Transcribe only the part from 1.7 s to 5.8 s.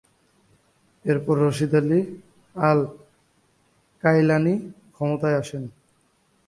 আলি al Gaylani ক্ষমতায় আসেন।